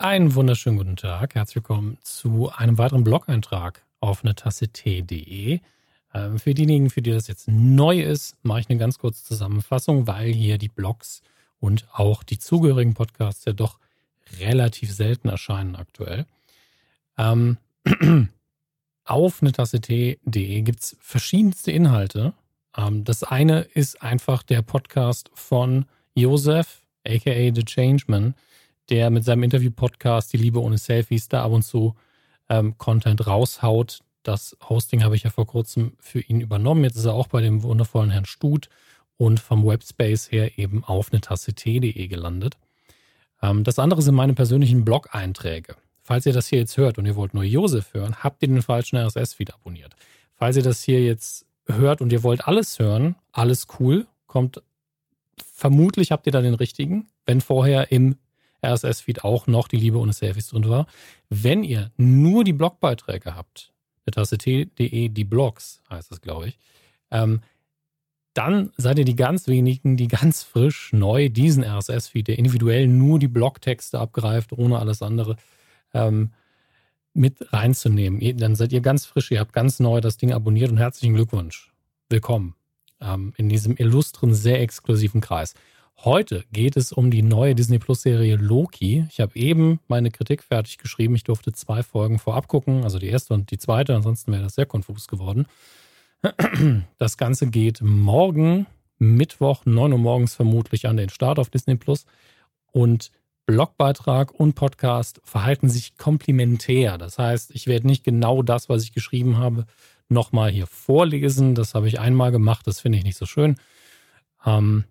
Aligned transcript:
Einen 0.00 0.34
wunderschönen 0.34 0.78
guten 0.78 0.96
Tag. 0.96 1.34
Herzlich 1.34 1.56
willkommen 1.56 1.98
zu 2.00 2.50
einem 2.56 2.78
weiteren 2.78 3.04
Blog-Eintrag 3.04 3.84
auf 4.00 4.24
eine 4.24 4.34
Tasse 4.34 4.68
Tee.de. 4.68 5.60
Ähm, 6.14 6.38
für 6.38 6.54
diejenigen, 6.54 6.88
für 6.88 7.02
die 7.02 7.10
das 7.10 7.28
jetzt 7.28 7.48
neu 7.48 8.00
ist, 8.00 8.34
mache 8.42 8.60
ich 8.60 8.70
eine 8.70 8.78
ganz 8.78 8.98
kurze 8.98 9.22
Zusammenfassung, 9.22 10.06
weil 10.06 10.32
hier 10.32 10.56
die 10.56 10.70
Blogs 10.70 11.20
und 11.58 11.86
auch 11.92 12.22
die 12.22 12.38
zugehörigen 12.38 12.94
Podcasts 12.94 13.44
ja 13.44 13.52
doch 13.52 13.78
relativ 14.38 14.90
selten 14.90 15.28
erscheinen 15.28 15.76
aktuell. 15.76 16.24
Ähm, 17.18 17.58
auf 19.04 19.42
eine 19.42 19.52
Tasse 19.52 19.82
Tee.de 19.82 20.62
gibt 20.62 20.80
es 20.80 20.96
verschiedenste 20.98 21.72
Inhalte. 21.72 22.32
Ähm, 22.74 23.04
das 23.04 23.22
eine 23.22 23.60
ist 23.74 24.00
einfach 24.00 24.44
der 24.44 24.62
Podcast 24.62 25.30
von 25.34 25.84
Josef, 26.14 26.80
aka 27.06 27.54
The 27.54 27.66
Changeman 27.66 28.34
der 28.90 29.10
mit 29.10 29.24
seinem 29.24 29.42
Interview-Podcast 29.44 30.32
Die 30.32 30.36
Liebe 30.36 30.60
ohne 30.60 30.78
Selfies 30.78 31.28
da 31.28 31.44
ab 31.44 31.52
und 31.52 31.62
zu 31.62 31.94
ähm, 32.48 32.76
Content 32.76 33.26
raushaut. 33.26 34.00
Das 34.22 34.56
Hosting 34.68 35.02
habe 35.02 35.16
ich 35.16 35.22
ja 35.22 35.30
vor 35.30 35.46
kurzem 35.46 35.92
für 35.98 36.20
ihn 36.20 36.40
übernommen. 36.40 36.84
Jetzt 36.84 36.96
ist 36.96 37.06
er 37.06 37.14
auch 37.14 37.28
bei 37.28 37.40
dem 37.40 37.62
wundervollen 37.62 38.10
Herrn 38.10 38.26
Stut 38.26 38.68
und 39.16 39.40
vom 39.40 39.64
Webspace 39.64 40.30
her 40.30 40.58
eben 40.58 40.84
auf 40.84 41.12
eine 41.12 41.20
Tasse 41.20 41.54
T.de 41.54 42.06
gelandet. 42.08 42.58
Ähm, 43.42 43.64
das 43.64 43.78
andere 43.78 44.02
sind 44.02 44.14
meine 44.14 44.34
persönlichen 44.34 44.84
Blog-Einträge. 44.84 45.76
Falls 46.02 46.26
ihr 46.26 46.32
das 46.32 46.48
hier 46.48 46.58
jetzt 46.58 46.76
hört 46.76 46.98
und 46.98 47.06
ihr 47.06 47.16
wollt 47.16 47.34
nur 47.34 47.44
Josef 47.44 47.94
hören, 47.94 48.16
habt 48.16 48.42
ihr 48.42 48.48
den 48.48 48.62
falschen 48.62 48.96
RSS-Feed 48.96 49.54
abonniert. 49.54 49.94
Falls 50.34 50.56
ihr 50.56 50.62
das 50.62 50.82
hier 50.82 51.02
jetzt 51.02 51.46
hört 51.66 52.00
und 52.00 52.12
ihr 52.12 52.22
wollt 52.22 52.48
alles 52.48 52.78
hören, 52.78 53.14
alles 53.32 53.68
cool, 53.78 54.06
kommt 54.26 54.62
vermutlich 55.54 56.10
habt 56.10 56.26
ihr 56.26 56.32
da 56.32 56.40
den 56.40 56.54
richtigen. 56.54 57.08
Wenn 57.26 57.40
vorher 57.40 57.92
im 57.92 58.16
RSS-Feed 58.64 59.24
auch 59.24 59.46
noch 59.46 59.68
die 59.68 59.76
Liebe 59.76 59.98
ohne 59.98 60.12
Selfies 60.12 60.48
drin 60.48 60.68
war. 60.68 60.86
Wenn 61.28 61.64
ihr 61.64 61.90
nur 61.96 62.44
die 62.44 62.52
Blogbeiträge 62.52 63.34
habt, 63.34 63.72
mit 64.06 64.14
Tasse 64.14 64.38
T.de, 64.38 65.08
die 65.08 65.24
Blogs 65.24 65.82
heißt 65.90 66.10
das, 66.10 66.20
glaube 66.20 66.48
ich, 66.48 66.58
ähm, 67.10 67.40
dann 68.34 68.72
seid 68.76 68.98
ihr 68.98 69.04
die 69.04 69.16
ganz 69.16 69.48
wenigen, 69.48 69.96
die 69.96 70.08
ganz 70.08 70.42
frisch 70.42 70.92
neu 70.92 71.28
diesen 71.28 71.64
RSS-Feed, 71.64 72.28
der 72.28 72.38
individuell 72.38 72.86
nur 72.86 73.18
die 73.18 73.28
Blogtexte 73.28 73.98
abgreift, 73.98 74.52
ohne 74.52 74.78
alles 74.78 75.02
andere, 75.02 75.36
ähm, 75.92 76.30
mit 77.12 77.52
reinzunehmen. 77.52 78.36
Dann 78.38 78.54
seid 78.54 78.72
ihr 78.72 78.80
ganz 78.80 79.04
frisch, 79.04 79.30
ihr 79.32 79.40
habt 79.40 79.52
ganz 79.52 79.80
neu 79.80 80.00
das 80.00 80.16
Ding 80.16 80.32
abonniert 80.32 80.70
und 80.70 80.78
herzlichen 80.78 81.14
Glückwunsch. 81.14 81.72
Willkommen 82.08 82.54
ähm, 83.00 83.32
in 83.36 83.48
diesem 83.48 83.76
illustren, 83.76 84.32
sehr 84.32 84.60
exklusiven 84.60 85.20
Kreis. 85.20 85.54
Heute 86.02 86.46
geht 86.50 86.78
es 86.78 86.92
um 86.92 87.10
die 87.10 87.20
neue 87.20 87.54
Disney 87.54 87.78
Plus 87.78 88.00
Serie 88.00 88.36
Loki. 88.36 89.04
Ich 89.10 89.20
habe 89.20 89.36
eben 89.36 89.80
meine 89.86 90.10
Kritik 90.10 90.42
fertig 90.42 90.78
geschrieben. 90.78 91.14
Ich 91.14 91.24
durfte 91.24 91.52
zwei 91.52 91.82
Folgen 91.82 92.18
vorab 92.18 92.48
gucken, 92.48 92.84
also 92.84 92.98
die 92.98 93.08
erste 93.08 93.34
und 93.34 93.50
die 93.50 93.58
zweite. 93.58 93.94
Ansonsten 93.94 94.32
wäre 94.32 94.44
das 94.44 94.54
sehr 94.54 94.64
konfus 94.64 95.08
geworden. 95.08 95.46
Das 96.98 97.16
Ganze 97.16 97.46
geht 97.46 97.80
morgen, 97.82 98.66
Mittwoch, 98.98 99.66
9 99.66 99.92
Uhr 99.92 99.98
morgens 99.98 100.34
vermutlich 100.34 100.86
an 100.86 100.96
den 100.96 101.08
Start 101.10 101.38
auf 101.38 101.50
Disney 101.50 101.76
Plus. 101.76 102.06
Und 102.72 103.10
Blogbeitrag 103.44 104.32
und 104.32 104.54
Podcast 104.54 105.20
verhalten 105.24 105.68
sich 105.68 105.98
komplementär. 105.98 106.96
Das 106.96 107.18
heißt, 107.18 107.50
ich 107.52 107.66
werde 107.66 107.86
nicht 107.86 108.04
genau 108.04 108.42
das, 108.42 108.70
was 108.70 108.84
ich 108.84 108.92
geschrieben 108.92 109.36
habe, 109.36 109.66
nochmal 110.08 110.50
hier 110.50 110.66
vorlesen. 110.66 111.54
Das 111.54 111.74
habe 111.74 111.88
ich 111.88 112.00
einmal 112.00 112.32
gemacht. 112.32 112.66
Das 112.66 112.80
finde 112.80 112.96
ich 112.96 113.04
nicht 113.04 113.18
so 113.18 113.26
schön. 113.26 113.56
Ähm, 114.46 114.84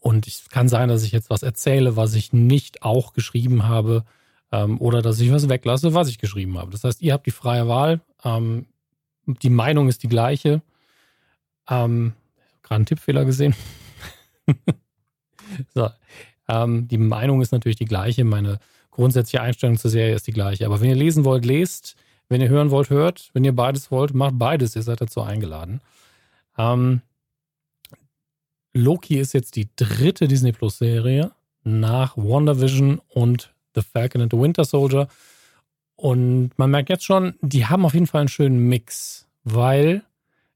und 0.00 0.26
es 0.26 0.48
kann 0.48 0.68
sein, 0.68 0.88
dass 0.88 1.02
ich 1.02 1.12
jetzt 1.12 1.30
was 1.30 1.42
erzähle, 1.42 1.96
was 1.96 2.14
ich 2.14 2.32
nicht 2.32 2.82
auch 2.82 3.12
geschrieben 3.12 3.68
habe, 3.68 4.04
ähm, 4.52 4.80
oder 4.80 5.02
dass 5.02 5.20
ich 5.20 5.32
was 5.32 5.48
weglasse, 5.48 5.94
was 5.94 6.08
ich 6.08 6.18
geschrieben 6.18 6.58
habe. 6.58 6.70
Das 6.70 6.84
heißt, 6.84 7.02
ihr 7.02 7.12
habt 7.12 7.26
die 7.26 7.32
freie 7.32 7.66
Wahl. 7.66 8.00
Ähm, 8.24 8.66
die 9.26 9.50
Meinung 9.50 9.88
ist 9.88 10.02
die 10.02 10.08
gleiche. 10.08 10.62
Ähm, 11.68 12.12
Gerade 12.62 12.76
einen 12.76 12.86
Tippfehler 12.86 13.24
gesehen. 13.24 13.54
so. 15.74 15.90
Ähm, 16.48 16.88
die 16.88 16.98
Meinung 16.98 17.40
ist 17.40 17.52
natürlich 17.52 17.78
die 17.78 17.84
gleiche. 17.84 18.24
Meine 18.24 18.58
grundsätzliche 18.90 19.42
Einstellung 19.42 19.76
zur 19.76 19.90
Serie 19.90 20.14
ist 20.14 20.26
die 20.26 20.32
gleiche. 20.32 20.66
Aber 20.66 20.80
wenn 20.80 20.90
ihr 20.90 20.96
lesen 20.96 21.24
wollt, 21.24 21.44
lest. 21.44 21.96
Wenn 22.28 22.40
ihr 22.40 22.48
hören 22.48 22.70
wollt, 22.70 22.90
hört. 22.90 23.30
Wenn 23.32 23.44
ihr 23.44 23.54
beides 23.54 23.90
wollt, 23.90 24.14
macht 24.14 24.38
beides. 24.38 24.76
Ihr 24.76 24.82
seid 24.82 25.00
dazu 25.00 25.22
eingeladen. 25.22 25.80
Ähm, 26.56 27.02
Loki 28.74 29.18
ist 29.18 29.32
jetzt 29.32 29.54
die 29.54 29.68
dritte 29.76 30.26
Disney 30.26 30.52
Plus 30.52 30.78
Serie 30.78 31.30
nach 31.62 32.16
WandaVision 32.16 33.00
und 33.08 33.54
The 33.74 33.82
Falcon 33.82 34.20
and 34.20 34.32
the 34.32 34.38
Winter 34.38 34.64
Soldier. 34.64 35.08
Und 35.96 36.50
man 36.56 36.70
merkt 36.70 36.90
jetzt 36.90 37.04
schon, 37.04 37.34
die 37.40 37.66
haben 37.66 37.84
auf 37.84 37.94
jeden 37.94 38.08
Fall 38.08 38.22
einen 38.22 38.28
schönen 38.28 38.58
Mix, 38.68 39.28
weil 39.44 40.02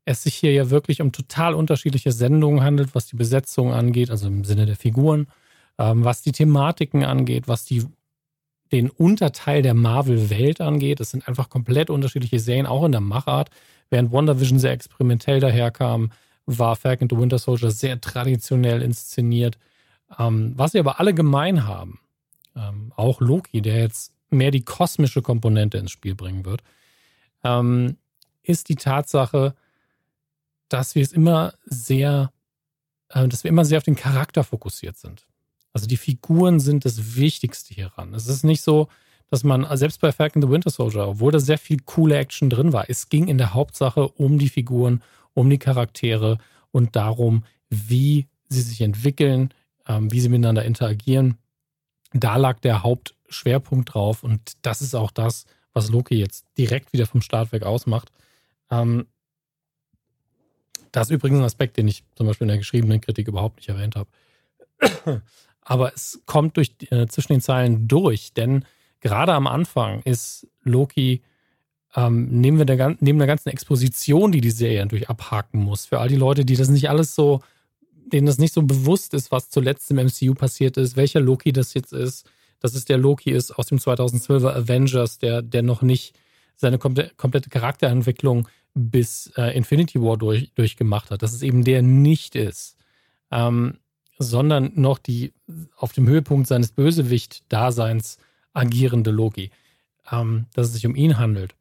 es 0.05 0.25
sich 0.25 0.35
hier 0.35 0.53
ja 0.53 0.71
wirklich 0.71 1.01
um 1.01 1.13
total 1.13 1.55
unterschiedliche 1.55 2.11
Sendungen 2.11 2.63
handelt, 2.63 2.95
was 2.95 3.07
die 3.07 3.17
Besetzung 3.17 3.73
angeht, 3.73 4.11
also 4.11 4.27
im 4.27 4.45
Sinne 4.45 4.67
der 4.67 4.77
Figuren, 4.77 5.29
ähm, 5.79 6.05
was 6.05 6.23
die 6.23 6.33
Thematiken 6.33 7.05
angeht, 7.05 7.47
was 7.47 7.65
die, 7.65 7.85
den 8.73 8.91
Unterteil 8.91 9.63
der 9.63 9.75
Marvel-Welt 9.75 10.61
angeht. 10.61 10.99
Es 10.99 11.11
sind 11.11 11.29
einfach 11.29 11.51
komplett 11.51 11.89
unterschiedliche 11.89 12.41
Serien, 12.41 12.67
auch 12.67 12.85
in 12.85 12.93
der 12.93 13.01
Machart. 13.01 13.51
Während 13.91 14.11
WandaVision 14.11 14.59
sehr 14.59 14.73
experimentell 14.73 15.41
daherkam, 15.41 16.11
war 16.49 16.77
Falcon 16.77 17.09
the 17.11 17.17
Winter 17.19 17.39
Soldier 17.39 17.71
sehr 17.71 18.01
traditionell 18.01 18.81
inszeniert. 18.81 19.59
Ähm, 20.19 20.55
was 20.57 20.73
sie 20.73 20.79
aber 20.79 20.99
alle 20.99 21.13
gemein 21.13 21.67
haben, 21.67 22.01
ähm, 22.57 22.93
auch 22.97 23.21
Loki, 23.21 23.61
der 23.61 23.81
jetzt 23.81 24.13
mehr 24.31 24.51
die 24.51 24.65
kosmische 24.65 25.21
Komponente 25.21 25.77
ins 25.77 25.91
Spiel 25.91 26.15
bringen 26.15 26.47
wird, 26.47 26.63
ähm, 27.45 27.99
ist 28.43 28.71
die 28.71 28.77
Tatsache, 28.77 29.55
dass 30.71 30.95
wir 30.95 31.03
es 31.03 31.13
immer 31.13 31.53
sehr, 31.67 32.33
äh, 33.11 33.29
dass 33.29 33.45
wir 33.45 33.51
immer 33.51 33.67
sehr 33.67 33.79
auf 33.79 33.85
den 33.85 33.97
Charakter 33.97 34.43
fokussiert 34.43 34.97
sind. 34.97 35.27
Also 35.75 35.87
die 35.87 35.99
Figuren 35.99 36.61
sind 36.61 36.87
das 36.87 37.17
Wichtigste 37.17 37.75
hieran. 37.75 38.15
Es 38.15 38.27
ist 38.27 38.43
nicht 38.43 38.63
so, 38.63 38.89
dass 39.31 39.45
man, 39.45 39.67
selbst 39.77 40.01
bei 40.01 40.13
Falcon 40.13 40.41
the 40.41 40.49
Winter 40.49 40.71
Soldier, 40.71 41.09
obwohl 41.09 41.31
da 41.31 41.41
sehr 41.41 41.59
viel 41.59 41.81
coole 41.85 42.17
Action 42.17 42.49
drin 42.49 42.73
war, 42.73 42.89
es 42.89 43.11
ging 43.11 43.29
in 43.29 43.37
der 43.37 43.53
Hauptsache 43.53 44.09
um 44.09 44.39
die 44.39 44.49
Figuren, 44.49 45.03
um 45.39 45.49
die 45.49 45.59
Charaktere 45.59 46.39
und 46.73 46.97
darum, 46.97 47.45
wie 47.71 48.27
sie 48.49 48.63
sich 48.63 48.81
entwickeln, 48.81 49.55
ähm, 49.87 50.11
wie 50.11 50.21
sie 50.21 50.29
miteinander 50.29 50.65
interagieren. 50.65 51.39
Da 52.13 52.37
lag 52.37 52.59
der 52.61 52.83
Hauptschwerpunkt 52.83 53.95
drauf 53.95 54.25
und 54.25 54.55
das 54.63 54.83
ist 54.83 54.97
auch 54.97 55.13
das, 55.13 55.47
was 55.73 55.91
Loki 55.91 56.17
jetzt 56.17 56.45
direkt 56.59 56.93
wieder 56.93 57.07
vom 57.07 57.21
Start 57.21 57.53
weg 57.53 57.63
ausmacht. 57.63 58.11
Ähm, 58.69 59.07
das 60.91 61.09
ist 61.09 61.15
übrigens 61.15 61.39
ein 61.39 61.45
Aspekt, 61.45 61.77
den 61.77 61.87
ich 61.87 62.03
zum 62.17 62.27
Beispiel 62.27 62.47
in 62.47 62.49
der 62.49 62.59
geschriebenen 62.59 63.01
Kritik 63.01 63.29
überhaupt 63.29 63.59
nicht 63.59 63.69
erwähnt 63.69 63.95
habe. 63.95 64.11
Aber 65.61 65.95
es 65.95 66.21
kommt 66.27 66.57
durch, 66.57 66.75
äh, 66.91 67.07
zwischen 67.07 67.35
den 67.35 67.43
Zeilen 67.43 67.87
durch, 67.87 68.33
denn 68.33 68.65
gerade 69.01 69.35
am 69.35 69.47
Anfang 69.47 70.03
ist 70.03 70.49
Loki 70.63 71.23
ähm, 71.97 72.29
neben, 72.31 72.65
der, 72.67 72.97
neben 73.01 73.19
der 73.19 73.27
ganzen 73.27 73.49
Exposition, 73.49 74.33
die 74.33 74.41
die 74.41 74.51
Serie 74.51 74.83
natürlich 74.83 75.09
abhaken 75.09 75.63
muss, 75.63 75.87
für 75.87 75.99
all 75.99 76.09
die 76.09 76.17
Leute, 76.17 76.45
die 76.45 76.57
das 76.57 76.69
nicht 76.69 76.91
alles 76.91 77.15
so, 77.15 77.41
denen 77.91 78.27
das 78.27 78.39
nicht 78.39 78.55
so 78.55 78.63
bewusst 78.63 79.15
ist, 79.15 79.31
was 79.31 79.51
zuletzt 79.51 79.91
im 79.91 79.97
MCU 79.97 80.35
passiert 80.35 80.77
ist, 80.77 80.97
welcher 80.97 81.21
Loki 81.21 81.53
das 81.53 81.75
jetzt 81.75 81.93
ist, 81.93 82.29
dass 82.61 82.75
es 82.75 82.85
der 82.85 82.99
Loki 82.99 83.31
ist 83.31 83.53
aus 83.53 83.67
dem 83.67 83.79
2012er 83.79 84.55
Avengers, 84.55 85.19
der, 85.19 85.43
der 85.43 85.63
noch 85.63 85.83
nicht 85.83 86.19
seine 86.57 86.79
komplette 86.79 87.51
Charakterentwicklung 87.51 88.49
bis 88.75 89.33
äh, 89.37 89.57
Infinity 89.57 90.01
War 90.01 90.17
durch, 90.17 90.53
durchgemacht 90.55 91.11
hat, 91.11 91.23
dass 91.23 91.33
es 91.33 91.43
eben 91.43 91.65
der 91.65 91.83
nicht 91.83 92.35
ist, 92.35 92.77
ähm, 93.31 93.79
sondern 94.19 94.73
noch 94.75 94.99
die 94.99 95.33
auf 95.77 95.93
dem 95.93 96.09
Höhepunkt 96.09 96.49
seines 96.49 96.73
Bösewicht-Daseins 96.73 98.19
agierende 98.53 99.11
Loki, 99.11 99.51
ähm, 100.11 100.47
dass 100.55 100.67
es 100.67 100.73
sich 100.75 100.87
um 100.87 100.97
ihn 100.97 101.19
handelt. 101.19 101.55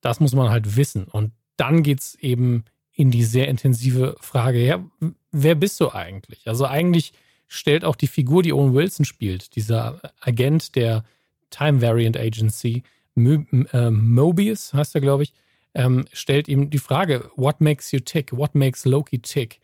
Das 0.00 0.20
muss 0.20 0.34
man 0.34 0.50
halt 0.50 0.76
wissen. 0.76 1.04
Und 1.04 1.32
dann 1.56 1.82
geht 1.82 2.00
es 2.00 2.14
eben 2.16 2.64
in 2.92 3.10
die 3.10 3.24
sehr 3.24 3.48
intensive 3.48 4.16
Frage, 4.20 4.64
ja, 4.64 4.84
wer 5.32 5.54
bist 5.54 5.80
du 5.80 5.90
eigentlich? 5.90 6.46
Also 6.46 6.66
eigentlich 6.66 7.12
stellt 7.48 7.84
auch 7.84 7.96
die 7.96 8.06
Figur, 8.06 8.42
die 8.42 8.52
Owen 8.52 8.74
Wilson 8.74 9.04
spielt, 9.04 9.56
dieser 9.56 10.00
Agent 10.20 10.76
der 10.76 11.04
Time 11.50 11.82
Variant 11.82 12.16
Agency, 12.16 12.82
Mo 13.14 13.44
äh, 13.72 13.90
Mobius 13.90 14.72
heißt 14.72 14.94
er, 14.94 15.00
glaube 15.00 15.24
ich, 15.24 15.32
ähm, 15.74 16.04
stellt 16.12 16.48
ihm 16.48 16.70
die 16.70 16.78
Frage, 16.78 17.30
what 17.36 17.60
makes 17.60 17.92
you 17.92 18.00
tick? 18.00 18.36
What 18.36 18.54
makes 18.54 18.84
Loki 18.84 19.18
tick? 19.18 19.60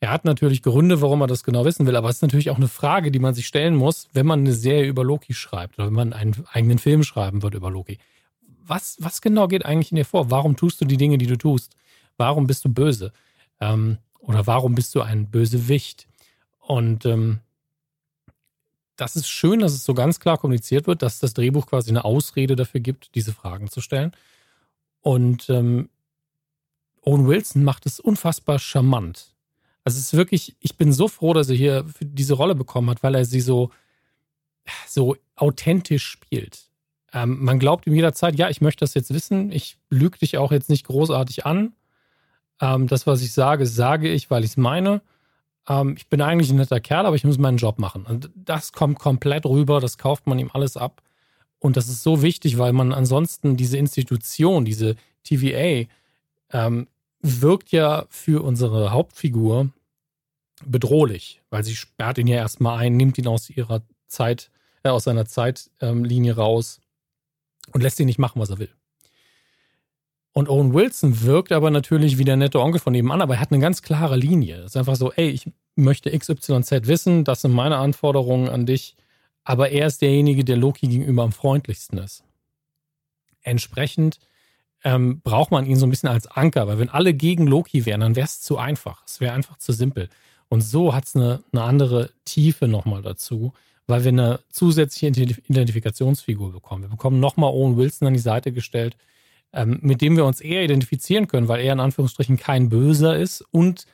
Er 0.00 0.10
hat 0.10 0.24
natürlich 0.24 0.62
Gründe, 0.62 1.02
warum 1.02 1.20
er 1.20 1.26
das 1.26 1.44
genau 1.44 1.64
wissen 1.64 1.86
will, 1.86 1.96
aber 1.96 2.08
es 2.08 2.16
ist 2.16 2.22
natürlich 2.22 2.50
auch 2.50 2.56
eine 2.56 2.68
Frage, 2.68 3.10
die 3.10 3.18
man 3.18 3.34
sich 3.34 3.46
stellen 3.46 3.74
muss, 3.74 4.08
wenn 4.14 4.26
man 4.26 4.40
eine 4.40 4.54
Serie 4.54 4.88
über 4.88 5.04
Loki 5.04 5.34
schreibt 5.34 5.78
oder 5.78 5.88
wenn 5.88 5.94
man 5.94 6.12
einen 6.12 6.44
eigenen 6.52 6.78
Film 6.78 7.02
schreiben 7.02 7.42
wird 7.42 7.54
über 7.54 7.70
Loki 7.70 7.98
was, 8.66 8.96
was 9.00 9.20
genau 9.20 9.48
geht 9.48 9.64
eigentlich 9.64 9.92
in 9.92 9.96
dir 9.96 10.04
vor? 10.04 10.30
Warum 10.30 10.56
tust 10.56 10.80
du 10.80 10.84
die 10.84 10.96
Dinge, 10.96 11.18
die 11.18 11.26
du 11.26 11.36
tust? 11.36 11.74
Warum 12.16 12.46
bist 12.46 12.64
du 12.64 12.68
böse? 12.68 13.12
Ähm, 13.60 13.98
oder 14.18 14.46
warum 14.46 14.74
bist 14.74 14.94
du 14.94 15.02
ein 15.02 15.30
Bösewicht? 15.30 16.06
Und 16.60 17.04
ähm, 17.06 17.40
das 18.96 19.16
ist 19.16 19.28
schön, 19.28 19.60
dass 19.60 19.72
es 19.72 19.84
so 19.84 19.94
ganz 19.94 20.20
klar 20.20 20.38
kommuniziert 20.38 20.86
wird, 20.86 21.02
dass 21.02 21.18
das 21.18 21.34
Drehbuch 21.34 21.66
quasi 21.66 21.90
eine 21.90 22.04
Ausrede 22.04 22.54
dafür 22.54 22.80
gibt, 22.80 23.14
diese 23.14 23.32
Fragen 23.32 23.68
zu 23.68 23.80
stellen. 23.80 24.12
Und 25.00 25.48
ähm, 25.48 25.88
Owen 27.02 27.26
Wilson 27.26 27.64
macht 27.64 27.86
es 27.86 27.98
unfassbar 27.98 28.58
charmant. 28.58 29.34
Also 29.84 29.98
es 29.98 30.06
ist 30.06 30.16
wirklich, 30.16 30.54
ich 30.60 30.76
bin 30.76 30.92
so 30.92 31.08
froh, 31.08 31.32
dass 31.32 31.48
er 31.48 31.56
hier 31.56 31.86
diese 32.00 32.34
Rolle 32.34 32.54
bekommen 32.54 32.90
hat, 32.90 33.02
weil 33.02 33.14
er 33.14 33.24
sie 33.24 33.40
so, 33.40 33.70
so 34.86 35.16
authentisch 35.34 36.06
spielt. 36.06 36.69
Ähm, 37.12 37.42
man 37.42 37.58
glaubt 37.58 37.86
ihm 37.86 37.94
jederzeit, 37.94 38.36
ja, 38.36 38.48
ich 38.48 38.60
möchte 38.60 38.80
das 38.80 38.94
jetzt 38.94 39.12
wissen, 39.12 39.50
ich 39.50 39.78
lüge 39.88 40.18
dich 40.18 40.38
auch 40.38 40.52
jetzt 40.52 40.70
nicht 40.70 40.86
großartig 40.86 41.44
an. 41.46 41.72
Ähm, 42.60 42.86
das, 42.86 43.06
was 43.06 43.22
ich 43.22 43.32
sage, 43.32 43.66
sage 43.66 44.08
ich, 44.08 44.30
weil 44.30 44.44
ich 44.44 44.50
es 44.50 44.56
meine. 44.56 45.02
Ähm, 45.68 45.94
ich 45.96 46.08
bin 46.08 46.20
eigentlich 46.20 46.50
ein 46.50 46.56
netter 46.56 46.80
Kerl, 46.80 47.06
aber 47.06 47.16
ich 47.16 47.24
muss 47.24 47.38
meinen 47.38 47.56
Job 47.56 47.78
machen. 47.78 48.06
Und 48.06 48.30
das 48.34 48.72
kommt 48.72 48.98
komplett 48.98 49.46
rüber, 49.46 49.80
das 49.80 49.98
kauft 49.98 50.26
man 50.26 50.38
ihm 50.38 50.50
alles 50.52 50.76
ab. 50.76 51.02
Und 51.58 51.76
das 51.76 51.88
ist 51.88 52.02
so 52.02 52.22
wichtig, 52.22 52.58
weil 52.58 52.72
man 52.72 52.92
ansonsten 52.92 53.56
diese 53.56 53.76
Institution, 53.76 54.64
diese 54.64 54.96
TVA, 55.24 55.86
ähm, 56.52 56.88
wirkt 57.22 57.70
ja 57.70 58.06
für 58.08 58.42
unsere 58.42 58.92
Hauptfigur 58.92 59.68
bedrohlich, 60.64 61.42
weil 61.50 61.64
sie 61.64 61.76
sperrt 61.76 62.18
ihn 62.18 62.26
ja 62.26 62.36
erstmal 62.36 62.78
ein, 62.78 62.96
nimmt 62.96 63.18
ihn 63.18 63.26
aus 63.26 63.50
ihrer 63.50 63.82
Zeit, 64.06 64.50
äh, 64.82 64.88
aus 64.88 65.04
seiner 65.04 65.26
Zeitlinie 65.26 66.36
raus 66.36 66.80
und 67.72 67.82
lässt 67.82 68.00
ihn 68.00 68.06
nicht 68.06 68.18
machen, 68.18 68.40
was 68.40 68.50
er 68.50 68.58
will. 68.58 68.70
Und 70.32 70.48
Owen 70.48 70.72
Wilson 70.74 71.22
wirkt 71.22 71.50
aber 71.50 71.70
natürlich 71.70 72.18
wie 72.18 72.24
der 72.24 72.36
nette 72.36 72.60
Onkel 72.60 72.80
von 72.80 72.92
nebenan, 72.92 73.20
aber 73.20 73.34
er 73.34 73.40
hat 73.40 73.50
eine 73.50 73.60
ganz 73.60 73.82
klare 73.82 74.16
Linie. 74.16 74.58
Es 74.58 74.72
ist 74.72 74.76
einfach 74.76 74.96
so, 74.96 75.12
ey, 75.12 75.28
ich 75.28 75.50
möchte 75.74 76.16
XYZ 76.16 76.86
wissen, 76.86 77.24
das 77.24 77.42
sind 77.42 77.52
meine 77.52 77.78
Anforderungen 77.78 78.48
an 78.48 78.66
dich, 78.66 78.96
aber 79.42 79.70
er 79.70 79.86
ist 79.86 80.02
derjenige, 80.02 80.44
der 80.44 80.56
Loki 80.56 80.86
gegenüber 80.86 81.24
am 81.24 81.32
freundlichsten 81.32 81.98
ist. 81.98 82.22
Entsprechend 83.42 84.18
ähm, 84.84 85.20
braucht 85.22 85.50
man 85.50 85.66
ihn 85.66 85.76
so 85.76 85.86
ein 85.86 85.90
bisschen 85.90 86.08
als 86.08 86.26
Anker, 86.26 86.68
weil 86.68 86.78
wenn 86.78 86.90
alle 86.90 87.12
gegen 87.12 87.46
Loki 87.46 87.84
wären, 87.84 88.00
dann 88.00 88.16
wäre 88.16 88.26
es 88.26 88.40
zu 88.40 88.56
einfach. 88.56 89.02
Es 89.06 89.20
wäre 89.20 89.32
einfach 89.32 89.58
zu 89.58 89.72
simpel. 89.72 90.08
Und 90.48 90.62
so 90.62 90.94
hat 90.94 91.04
es 91.04 91.16
eine, 91.16 91.42
eine 91.52 91.62
andere 91.62 92.10
Tiefe 92.24 92.68
nochmal 92.68 93.02
dazu, 93.02 93.52
weil 93.90 94.04
wir 94.04 94.08
eine 94.10 94.40
zusätzliche 94.50 95.08
Identifikationsfigur 95.08 96.52
bekommen. 96.52 96.84
Wir 96.84 96.88
bekommen 96.88 97.20
nochmal 97.20 97.52
Owen 97.52 97.76
Wilson 97.76 98.08
an 98.08 98.14
die 98.14 98.20
Seite 98.20 98.52
gestellt, 98.52 98.96
ähm, 99.52 99.78
mit 99.82 100.00
dem 100.00 100.16
wir 100.16 100.24
uns 100.24 100.40
eher 100.40 100.64
identifizieren 100.64 101.26
können, 101.26 101.48
weil 101.48 101.60
er 101.60 101.72
in 101.72 101.80
Anführungsstrichen 101.80 102.36
kein 102.36 102.68
Böser 102.68 103.16
ist 103.16 103.42
und 103.50 103.86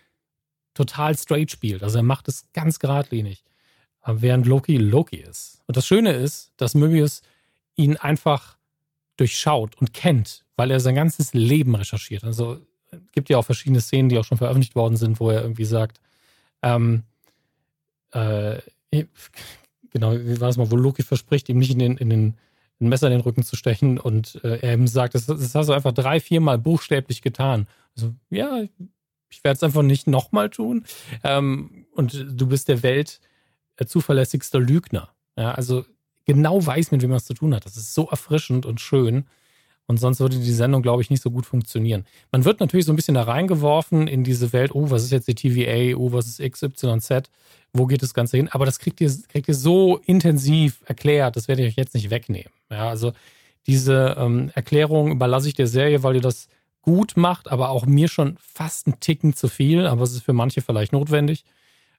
total 0.75 1.17
straight 1.17 1.51
spielt. 1.51 1.83
Also 1.83 1.99
er 1.99 2.03
macht 2.03 2.29
es 2.29 2.45
ganz 2.53 2.79
geradlinig, 2.79 3.43
äh, 4.05 4.13
während 4.17 4.47
Loki 4.47 4.77
Loki 4.77 5.17
ist. 5.17 5.63
Und 5.67 5.77
das 5.77 5.87
Schöne 5.87 6.13
ist, 6.13 6.53
dass 6.59 6.75
Möbius 6.75 7.23
ihn 7.75 7.97
einfach 7.97 8.57
durchschaut 9.17 9.77
und 9.77 9.95
kennt, 9.95 10.45
weil 10.57 10.71
er 10.71 10.81
sein 10.81 10.95
ganzes 10.95 11.33
Leben 11.33 11.75
recherchiert. 11.75 12.23
Also 12.25 12.61
es 12.91 13.13
gibt 13.13 13.31
ja 13.31 13.39
auch 13.39 13.45
verschiedene 13.45 13.81
Szenen, 13.81 14.09
die 14.09 14.19
auch 14.19 14.25
schon 14.25 14.39
veröffentlicht 14.39 14.77
worden 14.77 14.97
sind, 14.97 15.21
wo 15.21 15.31
er 15.31 15.43
irgendwie 15.43 15.65
sagt, 15.65 16.01
ähm, 16.63 17.05
äh, 18.13 18.59
genau, 19.97 20.13
wie 20.13 20.41
war 20.41 20.51
es 20.51 20.59
mal, 20.59 20.71
wo 20.71 20.77
Loki 20.77 21.03
verspricht, 21.03 21.49
ihm 21.49 21.57
nicht 21.57 21.71
in 21.71 21.79
den, 21.79 21.97
in 21.97 22.11
den 22.11 22.35
ein 22.81 22.91
Messer 22.91 23.07
in 23.07 23.15
den 23.15 23.23
Rücken 23.23 23.43
zu 23.43 23.57
stechen 23.57 23.99
und 23.99 24.39
äh, 24.45 24.59
er 24.59 24.75
ihm 24.75 24.87
sagt, 24.87 25.15
das, 25.15 25.25
das 25.25 25.55
hast 25.55 25.69
du 25.69 25.73
einfach 25.73 25.93
drei, 25.93 26.21
viermal 26.21 26.59
buchstäblich 26.59 27.23
getan. 27.23 27.67
Also, 27.97 28.15
ja, 28.29 28.61
ich 29.31 29.43
werde 29.43 29.57
es 29.57 29.63
einfach 29.63 29.83
nicht 29.83 30.07
nochmal 30.07 30.51
tun. 30.51 30.85
Ähm, 31.25 31.87
und 31.93 32.27
du 32.29 32.47
bist 32.47 32.69
der 32.69 32.83
Welt 32.83 33.21
äh, 33.77 33.87
zuverlässigster 33.87 34.61
Lügner. 34.61 35.09
Ja, 35.39 35.53
also 35.53 35.87
genau 36.27 36.65
weiß, 36.65 36.91
mit 36.91 37.01
wem 37.01 37.09
man 37.09 37.17
es 37.17 37.25
zu 37.25 37.33
tun 37.33 37.55
hat. 37.55 37.65
Das 37.65 37.79
ist 37.79 37.95
so 37.95 38.09
erfrischend 38.11 38.67
und 38.67 38.79
schön. 38.79 39.25
Und 39.89 39.99
sonst 39.99 40.19
würde 40.19 40.37
die 40.39 40.53
Sendung, 40.53 40.83
glaube 40.83 41.03
ich, 41.03 41.11
nicht 41.11 41.23
so 41.23 41.31
gut 41.31 41.47
funktionieren. 41.47 42.05
Man 42.33 42.45
wird 42.45 42.59
natürlich 42.59 42.87
so 42.87 42.93
ein 42.93 42.97
bisschen 42.97 43.15
da 43.15 43.23
reingeworfen 43.23 44.09
in 44.09 44.25
diese 44.25 44.53
Welt, 44.53 44.75
oh, 44.75 44.91
was 44.91 45.05
ist 45.05 45.13
jetzt 45.13 45.29
die 45.29 45.35
TVA, 45.35 45.97
oh, 45.97 46.13
was 46.13 46.27
ist 46.27 46.41
XYZ, 46.41 47.31
wo 47.73 47.87
geht 47.87 48.03
das 48.03 48.13
Ganze 48.13 48.37
hin? 48.37 48.49
Aber 48.49 48.67
das 48.67 48.81
kriegt 48.81 49.01
ihr, 49.01 49.13
kriegt 49.29 49.49
ihr 49.49 49.55
so 49.55 49.99
intensiv 49.99 50.83
erklärt, 50.87 51.37
das 51.37 51.47
werde 51.47 51.63
ich 51.63 51.69
euch 51.69 51.77
jetzt 51.77 51.95
nicht 51.95 52.11
wegnehmen. 52.11 52.53
Ja, 52.71 52.89
also 52.89 53.13
diese 53.67 54.17
ähm, 54.19 54.51
Erklärung 54.55 55.13
überlasse 55.13 55.49
ich 55.49 55.55
der 55.55 55.67
Serie, 55.67 56.03
weil 56.03 56.17
ihr 56.17 56.21
das 56.21 56.49
gut 56.83 57.17
macht, 57.17 57.51
aber 57.51 57.71
auch 57.71 57.85
mir 57.87 58.09
schon 58.09 58.39
fast 58.41 58.87
ein 58.87 59.01
Ticken 59.01 59.35
zu 59.35 59.49
viel, 59.49 59.87
aber 59.87 60.03
es 60.03 60.13
ist 60.13 60.23
für 60.23 60.33
manche 60.33 60.63
vielleicht 60.63 60.93
notwendig. 60.93 61.45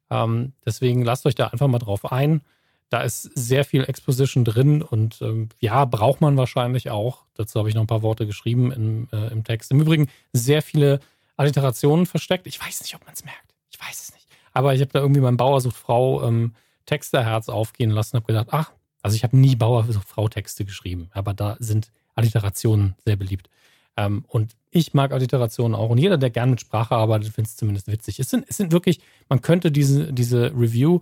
Ähm, 0.09 0.53
deswegen 0.65 1.03
lasst 1.03 1.25
euch 1.25 1.35
da 1.35 1.47
einfach 1.47 1.67
mal 1.67 1.79
drauf 1.79 2.11
ein. 2.11 2.41
Da 2.89 3.01
ist 3.01 3.23
sehr 3.35 3.65
viel 3.65 3.83
Exposition 3.83 4.45
drin 4.45 4.81
und 4.81 5.21
ähm, 5.21 5.49
ja, 5.59 5.83
braucht 5.85 6.21
man 6.21 6.37
wahrscheinlich 6.37 6.89
auch. 6.89 7.25
Dazu 7.35 7.59
habe 7.59 7.69
ich 7.69 7.75
noch 7.75 7.83
ein 7.83 7.87
paar 7.87 8.01
Worte 8.01 8.25
geschrieben 8.25 8.71
im, 8.71 9.07
äh, 9.11 9.27
im 9.31 9.43
Text. 9.43 9.71
Im 9.71 9.81
Übrigen 9.81 10.07
sehr 10.31 10.61
viele 10.61 10.99
Alliterationen 11.35 12.05
versteckt. 12.05 12.47
Ich 12.47 12.59
weiß 12.59 12.81
nicht, 12.81 12.95
ob 12.95 13.05
man 13.05 13.13
es 13.13 13.25
merkt. 13.25 13.53
Ich 13.71 13.79
weiß 13.79 14.01
es 14.03 14.13
nicht. 14.13 14.27
Aber 14.53 14.73
ich 14.73 14.81
habe 14.81 14.91
da 14.91 14.99
irgendwie 14.99 15.21
beim 15.21 15.37
Bauer 15.37 15.59
sucht 15.61 15.75
Frau 15.75 16.23
ähm, 16.23 16.53
Texterherz 16.85 17.49
aufgehen 17.49 17.91
lassen 17.91 18.15
und 18.15 18.23
habe 18.23 18.33
gedacht, 18.33 18.47
ach, 18.51 18.71
also 19.01 19.15
ich 19.15 19.23
habe 19.23 19.37
nie 19.37 19.55
Bauer 19.55 19.85
sucht 19.89 20.07
Frau 20.07 20.27
Texte 20.27 20.65
geschrieben, 20.65 21.09
aber 21.11 21.33
da 21.33 21.57
sind 21.59 21.91
Alliterationen 22.15 22.95
sehr 23.05 23.17
beliebt. 23.17 23.49
Ähm, 23.97 24.25
und 24.27 24.55
ich 24.71 24.93
mag 24.93 25.11
Alliterationen 25.11 25.75
auch. 25.75 25.89
Und 25.89 25.97
jeder, 25.97 26.17
der 26.17 26.29
gern 26.29 26.51
mit 26.51 26.61
Sprache 26.61 26.95
arbeitet, 26.95 27.33
findet 27.33 27.51
es 27.51 27.57
zumindest 27.57 27.87
witzig. 27.87 28.19
Es 28.19 28.29
sind, 28.29 28.45
es 28.47 28.57
sind 28.57 28.71
wirklich, 28.71 28.99
man 29.29 29.41
könnte 29.41 29.71
diese, 29.71 30.13
diese 30.13 30.51
Review 30.55 30.99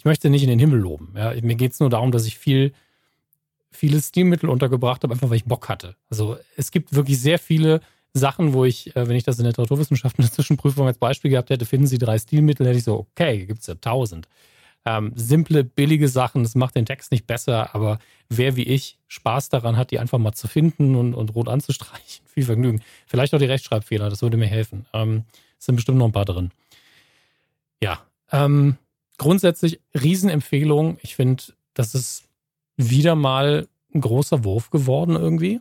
ich 0.00 0.06
möchte 0.06 0.30
nicht 0.30 0.42
in 0.42 0.48
den 0.48 0.58
Himmel 0.58 0.80
loben. 0.80 1.12
Ja. 1.14 1.34
Mir 1.42 1.56
geht 1.56 1.72
es 1.72 1.80
nur 1.80 1.90
darum, 1.90 2.10
dass 2.10 2.24
ich 2.24 2.38
viel, 2.38 2.72
viele 3.70 4.00
Stilmittel 4.00 4.48
untergebracht 4.48 5.02
habe, 5.02 5.12
einfach 5.12 5.28
weil 5.28 5.36
ich 5.36 5.44
Bock 5.44 5.68
hatte. 5.68 5.94
Also 6.08 6.38
es 6.56 6.70
gibt 6.70 6.94
wirklich 6.94 7.20
sehr 7.20 7.38
viele 7.38 7.82
Sachen, 8.14 8.54
wo 8.54 8.64
ich, 8.64 8.96
äh, 8.96 9.06
wenn 9.06 9.14
ich 9.14 9.24
das 9.24 9.38
in 9.38 9.44
Literaturwissenschaften 9.44 10.22
in 10.24 10.28
der 10.28 10.32
Zwischenprüfung 10.32 10.86
als 10.86 10.96
Beispiel 10.96 11.30
gehabt 11.30 11.50
hätte, 11.50 11.66
finden 11.66 11.86
Sie 11.86 11.98
drei 11.98 12.18
Stilmittel, 12.18 12.66
hätte 12.66 12.78
ich 12.78 12.84
so, 12.84 12.94
okay, 12.94 13.44
gibt 13.44 13.60
es 13.60 13.66
ja 13.66 13.74
tausend. 13.74 14.26
Ähm, 14.86 15.12
simple, 15.16 15.64
billige 15.64 16.08
Sachen, 16.08 16.44
das 16.44 16.54
macht 16.54 16.76
den 16.76 16.86
Text 16.86 17.12
nicht 17.12 17.26
besser, 17.26 17.74
aber 17.74 17.98
wer 18.30 18.56
wie 18.56 18.62
ich 18.62 18.96
Spaß 19.08 19.50
daran 19.50 19.76
hat, 19.76 19.90
die 19.90 19.98
einfach 19.98 20.16
mal 20.16 20.32
zu 20.32 20.48
finden 20.48 20.96
und, 20.96 21.12
und 21.12 21.34
rot 21.34 21.48
anzustreichen, 21.48 22.24
viel 22.24 22.44
Vergnügen. 22.44 22.80
Vielleicht 23.06 23.34
auch 23.34 23.38
die 23.38 23.44
Rechtschreibfehler, 23.44 24.08
das 24.08 24.22
würde 24.22 24.38
mir 24.38 24.46
helfen. 24.46 24.86
Ähm, 24.94 25.24
es 25.58 25.66
sind 25.66 25.76
bestimmt 25.76 25.98
noch 25.98 26.06
ein 26.06 26.12
paar 26.12 26.24
drin. 26.24 26.52
Ja, 27.82 28.00
ähm, 28.32 28.78
grundsätzlich 29.20 29.80
Riesenempfehlung. 29.92 30.96
Ich 31.02 31.14
finde, 31.14 31.42
das 31.74 31.94
ist 31.94 32.24
wieder 32.78 33.14
mal 33.14 33.68
ein 33.94 34.00
großer 34.00 34.44
Wurf 34.44 34.70
geworden 34.70 35.14
irgendwie, 35.14 35.60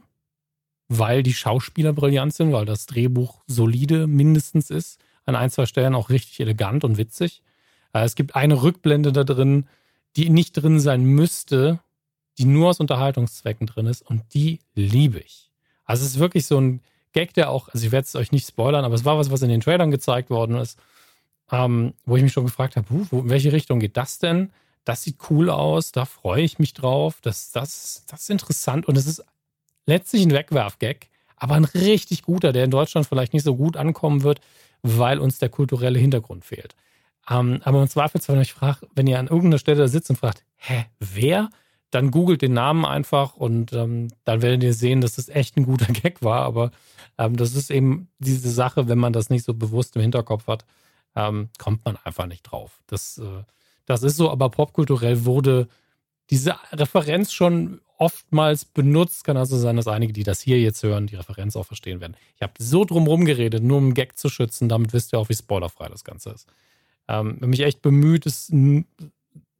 weil 0.87 1.23
die 1.23 1.33
Schauspieler 1.33 1.91
brillant 1.91 2.33
sind, 2.33 2.53
weil 2.53 2.65
das 2.65 2.85
Drehbuch 2.85 3.41
solide 3.47 4.07
mindestens 4.07 4.69
ist. 4.69 5.01
An 5.25 5.35
ein, 5.35 5.49
zwei 5.49 5.65
Stellen 5.65 5.93
auch 5.93 6.09
richtig 6.09 6.39
elegant 6.39 6.85
und 6.85 6.97
witzig. 6.97 7.43
Äh, 7.91 8.05
es 8.05 8.15
gibt 8.15 8.33
eine 8.33 8.63
Rückblende 8.63 9.11
da 9.11 9.25
drin, 9.25 9.67
die 10.15 10.29
nicht 10.29 10.53
drin 10.53 10.79
sein 10.79 11.03
müsste, 11.03 11.81
die 12.37 12.45
nur 12.45 12.69
aus 12.69 12.79
Unterhaltungszwecken 12.79 13.67
drin 13.67 13.87
ist 13.87 14.03
und 14.09 14.23
die 14.33 14.59
liebe 14.73 15.19
ich. 15.19 15.51
Also 15.83 16.05
es 16.05 16.11
ist 16.11 16.19
wirklich 16.19 16.45
so 16.45 16.61
ein 16.61 16.79
Gag, 17.11 17.33
der 17.33 17.49
auch, 17.49 17.67
also 17.67 17.85
ich 17.85 17.91
werde 17.91 18.05
es 18.05 18.15
euch 18.15 18.31
nicht 18.31 18.47
spoilern, 18.47 18.85
aber 18.85 18.95
es 18.95 19.03
war 19.03 19.17
was, 19.17 19.31
was 19.31 19.41
in 19.41 19.49
den 19.49 19.59
Trailern 19.59 19.91
gezeigt 19.91 20.29
worden 20.29 20.55
ist 20.55 20.79
ähm, 21.51 21.93
wo 22.05 22.17
ich 22.17 22.23
mich 22.23 22.33
schon 22.33 22.45
gefragt 22.45 22.75
habe, 22.75 22.87
wo, 22.89 23.19
in 23.19 23.29
welche 23.29 23.51
Richtung 23.51 23.79
geht 23.79 23.97
das 23.97 24.19
denn? 24.19 24.51
Das 24.85 25.03
sieht 25.03 25.17
cool 25.29 25.49
aus, 25.49 25.91
da 25.91 26.05
freue 26.05 26.41
ich 26.41 26.59
mich 26.59 26.73
drauf, 26.73 27.19
das, 27.21 27.51
das, 27.51 28.05
das 28.07 28.21
ist 28.21 28.29
interessant 28.29 28.87
und 28.87 28.97
es 28.97 29.07
ist 29.07 29.23
letztlich 29.85 30.23
ein 30.23 30.31
Wegwerfgag, 30.31 31.07
aber 31.35 31.55
ein 31.55 31.65
richtig 31.65 32.23
guter, 32.23 32.53
der 32.53 32.65
in 32.65 32.71
Deutschland 32.71 33.07
vielleicht 33.07 33.33
nicht 33.33 33.43
so 33.43 33.55
gut 33.55 33.77
ankommen 33.77 34.23
wird, 34.23 34.41
weil 34.81 35.19
uns 35.19 35.39
der 35.39 35.49
kulturelle 35.49 35.99
Hintergrund 35.99 36.45
fehlt. 36.45 36.75
Ähm, 37.29 37.61
aber 37.63 37.81
im 37.81 37.87
Zweifelsfall, 37.87 38.35
wenn 38.35 38.43
ich 38.43 38.53
frage, 38.53 38.87
wenn 38.95 39.07
ihr 39.07 39.19
an 39.19 39.27
irgendeiner 39.27 39.59
Stelle 39.59 39.87
sitzt 39.87 40.09
und 40.09 40.15
fragt, 40.15 40.43
hä, 40.57 40.85
wer? 40.99 41.49
Dann 41.91 42.11
googelt 42.11 42.43
den 42.43 42.53
Namen 42.53 42.85
einfach 42.85 43.35
und 43.35 43.73
ähm, 43.73 44.09
dann 44.23 44.43
werdet 44.43 44.63
ihr 44.63 44.73
sehen, 44.73 45.01
dass 45.01 45.15
das 45.15 45.27
echt 45.27 45.57
ein 45.57 45.65
guter 45.65 45.91
Gag 45.93 46.21
war. 46.21 46.43
Aber 46.43 46.71
ähm, 47.17 47.35
das 47.35 47.55
ist 47.55 47.71
eben 47.71 48.09
diese 48.19 48.49
Sache, 48.49 48.87
wenn 48.87 48.99
man 48.99 49.13
das 49.13 49.29
nicht 49.29 49.43
so 49.43 49.53
bewusst 49.53 49.95
im 49.95 50.03
Hinterkopf 50.03 50.47
hat 50.47 50.65
ähm, 51.15 51.49
kommt 51.57 51.85
man 51.85 51.97
einfach 52.03 52.27
nicht 52.27 52.43
drauf. 52.43 52.81
Das, 52.87 53.17
äh, 53.17 53.43
das 53.85 54.03
ist 54.03 54.17
so, 54.17 54.29
aber 54.29 54.49
popkulturell 54.49 55.25
wurde 55.25 55.67
diese 56.29 56.55
Referenz 56.71 57.33
schon 57.33 57.81
oftmals 57.97 58.65
benutzt. 58.65 59.23
Kann 59.23 59.37
also 59.37 59.57
sein, 59.57 59.75
dass 59.75 59.87
einige, 59.87 60.13
die 60.13 60.23
das 60.23 60.41
hier 60.41 60.59
jetzt 60.59 60.83
hören, 60.83 61.07
die 61.07 61.15
Referenz 61.15 61.55
auch 61.55 61.65
verstehen 61.65 61.99
werden. 61.99 62.15
Ich 62.35 62.41
habe 62.41 62.53
so 62.57 62.85
drumherum 62.85 63.25
geredet, 63.25 63.63
nur 63.63 63.77
um 63.77 63.85
einen 63.85 63.93
Gag 63.93 64.17
zu 64.17 64.29
schützen. 64.29 64.69
Damit 64.69 64.93
wisst 64.93 65.13
ihr 65.13 65.19
auch, 65.19 65.29
wie 65.29 65.35
spoilerfrei 65.35 65.89
das 65.89 66.03
Ganze 66.03 66.31
ist. 66.31 66.47
Ähm, 67.07 67.37
mich 67.41 67.61
echt 67.61 67.81
bemüht, 67.81 68.25
ist 68.25 68.53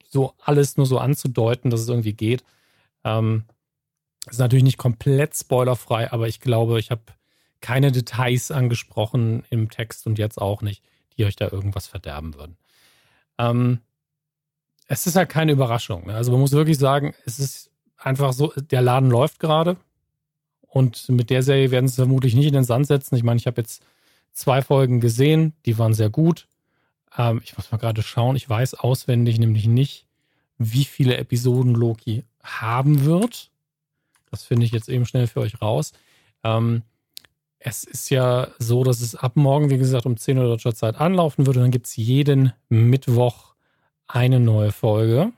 so 0.07 0.33
alles 0.39 0.77
nur 0.77 0.85
so 0.85 0.99
anzudeuten, 0.99 1.71
dass 1.71 1.81
es 1.81 1.89
irgendwie 1.89 2.13
geht. 2.13 2.43
Ähm, 3.03 3.45
ist 4.29 4.39
natürlich 4.39 4.63
nicht 4.63 4.77
komplett 4.77 5.35
spoilerfrei, 5.35 6.11
aber 6.11 6.27
ich 6.27 6.39
glaube, 6.39 6.79
ich 6.79 6.91
habe 6.91 7.01
keine 7.61 7.91
Details 7.91 8.51
angesprochen 8.51 9.43
im 9.49 9.69
Text 9.69 10.07
und 10.07 10.17
jetzt 10.17 10.39
auch 10.39 10.61
nicht 10.61 10.83
die 11.19 11.25
euch 11.25 11.35
da 11.35 11.49
irgendwas 11.51 11.85
verderben 11.85 12.33
würden. 12.33 12.57
Ähm, 13.37 13.79
es 14.87 15.05
ist 15.05 15.15
halt 15.15 15.29
keine 15.29 15.51
Überraschung. 15.51 16.07
Ne? 16.07 16.15
Also 16.15 16.31
man 16.31 16.41
muss 16.41 16.53
wirklich 16.53 16.79
sagen, 16.79 17.13
es 17.25 17.39
ist 17.39 17.69
einfach 17.97 18.33
so, 18.33 18.51
der 18.55 18.81
Laden 18.81 19.11
läuft 19.11 19.39
gerade. 19.39 19.77
Und 20.61 21.09
mit 21.09 21.29
der 21.29 21.43
Serie 21.43 21.71
werden 21.71 21.87
sie 21.87 21.95
vermutlich 21.95 22.35
nicht 22.35 22.47
in 22.47 22.53
den 22.53 22.63
Sand 22.63 22.87
setzen. 22.87 23.15
Ich 23.15 23.23
meine, 23.23 23.37
ich 23.37 23.47
habe 23.47 23.61
jetzt 23.61 23.83
zwei 24.31 24.61
Folgen 24.61 24.99
gesehen, 24.99 25.53
die 25.65 25.77
waren 25.77 25.93
sehr 25.93 26.09
gut. 26.09 26.47
Ähm, 27.17 27.41
ich 27.43 27.57
muss 27.57 27.71
mal 27.71 27.77
gerade 27.77 28.01
schauen, 28.01 28.35
ich 28.35 28.49
weiß 28.49 28.75
auswendig 28.75 29.39
nämlich 29.39 29.67
nicht, 29.67 30.05
wie 30.57 30.85
viele 30.85 31.17
Episoden 31.17 31.73
Loki 31.73 32.23
haben 32.43 33.05
wird. 33.05 33.51
Das 34.31 34.43
finde 34.43 34.65
ich 34.65 34.71
jetzt 34.71 34.89
eben 34.89 35.05
schnell 35.05 35.27
für 35.27 35.41
euch 35.41 35.61
raus. 35.61 35.93
Ähm, 36.43 36.83
es 37.59 37.83
ist 37.83 38.09
ja 38.09 38.47
so, 38.57 38.83
dass 38.83 39.01
es 39.01 39.15
ab 39.15 39.35
morgen, 39.35 39.69
wie 39.69 39.77
gesagt, 39.77 40.05
um 40.05 40.15
10 40.15 40.37
Uhr 40.37 40.45
deutscher 40.45 40.73
Zeit 40.73 40.95
anlaufen 40.95 41.45
wird 41.45 41.57
und 41.57 41.63
dann 41.63 41.71
gibt 41.71 41.87
es 41.87 41.95
jeden 41.97 42.53
Mittwoch 42.69 43.53
eine 44.07 44.39
neue 44.39 44.71
Folge. 44.71 45.33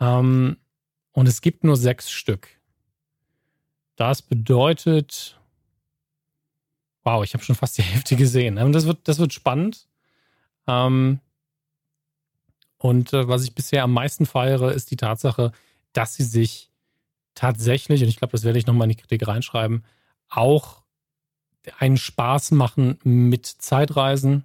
Ähm, 0.00 0.56
und 1.12 1.28
es 1.28 1.42
gibt 1.42 1.62
nur 1.62 1.76
sechs 1.76 2.10
Stück. 2.10 2.48
Das 3.96 4.22
bedeutet, 4.22 5.38
wow, 7.04 7.22
ich 7.22 7.34
habe 7.34 7.44
schon 7.44 7.54
fast 7.54 7.76
die 7.76 7.82
Hälfte 7.82 8.16
gesehen. 8.16 8.56
Und 8.58 8.72
das 8.72 8.86
wird, 8.86 9.06
das 9.06 9.18
wird 9.18 9.34
spannend. 9.34 9.86
Ähm, 10.66 11.20
und 12.78 13.12
äh, 13.12 13.28
was 13.28 13.44
ich 13.44 13.54
bisher 13.54 13.84
am 13.84 13.92
meisten 13.92 14.24
feiere, 14.24 14.72
ist 14.72 14.90
die 14.90 14.96
Tatsache, 14.96 15.52
dass 15.92 16.14
sie 16.14 16.24
sich 16.24 16.70
tatsächlich, 17.34 18.02
und 18.02 18.08
ich 18.08 18.16
glaube, 18.16 18.32
das 18.32 18.44
werde 18.44 18.58
ich 18.58 18.66
nochmal 18.66 18.86
in 18.86 18.96
die 18.96 19.02
Kritik 19.02 19.28
reinschreiben, 19.28 19.84
auch 20.34 20.82
einen 21.78 21.96
Spaß 21.96 22.52
machen 22.52 22.98
mit 23.04 23.46
Zeitreisen, 23.46 24.44